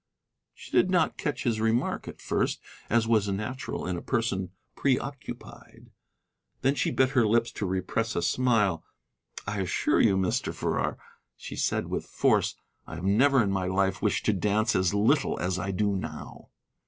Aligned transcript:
She 0.55 0.71
did 0.71 0.89
not 0.89 1.19
catch 1.19 1.43
his 1.43 1.61
remark 1.61 2.07
at 2.07 2.23
first, 2.23 2.59
as 2.89 3.05
was 3.07 3.27
natural 3.27 3.85
in 3.85 3.97
a 3.97 4.01
person 4.01 4.49
preoccupied. 4.75 5.91
Then 6.63 6.73
she 6.73 6.89
bit 6.89 7.09
her 7.09 7.27
lips 7.27 7.51
to 7.51 7.67
repress 7.67 8.15
a 8.15 8.23
smile. 8.23 8.83
"I 9.45 9.59
assure 9.61 10.01
you, 10.01 10.17
Mr. 10.17 10.55
Farrar," 10.55 10.97
she 11.37 11.55
said 11.55 11.85
with 11.89 12.07
force, 12.07 12.55
"I 12.87 12.95
have 12.95 13.03
never 13.05 13.43
in 13.43 13.51
my 13.51 13.67
life 13.67 14.01
wished 14.01 14.25
to 14.25 14.33
dance 14.33 14.75
as 14.75 14.95
little 14.95 15.39
as 15.39 15.59
I 15.59 15.69
do 15.69 15.95
now." 15.95 16.49